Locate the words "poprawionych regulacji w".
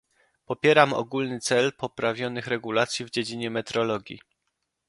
1.73-3.09